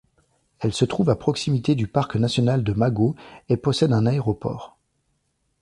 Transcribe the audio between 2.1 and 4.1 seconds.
national de Mago et possède un